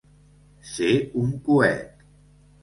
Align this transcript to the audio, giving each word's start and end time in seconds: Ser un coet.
Ser 0.69 0.89
un 1.25 1.35
coet. 1.49 2.03